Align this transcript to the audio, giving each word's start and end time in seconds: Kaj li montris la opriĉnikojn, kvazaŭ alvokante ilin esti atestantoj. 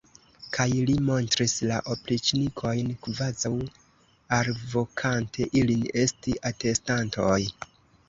Kaj 0.55 0.65
li 0.89 0.95
montris 1.09 1.53
la 1.71 1.77
opriĉnikojn, 1.97 2.91
kvazaŭ 3.05 3.53
alvokante 4.41 5.51
ilin 5.65 5.89
esti 6.09 6.39
atestantoj. 6.55 7.41